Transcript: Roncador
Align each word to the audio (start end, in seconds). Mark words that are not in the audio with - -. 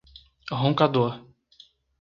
Roncador 0.61 1.11